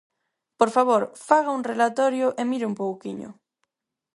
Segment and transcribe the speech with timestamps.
[0.59, 3.29] Por favor, faga un relatorio e mire un pouquiño.